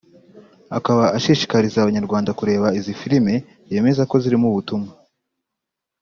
[0.77, 3.33] akaba ashishikariza Abanyarwanda kureba izi filime
[3.71, 4.91] yemeza ko zirimo ubutumwa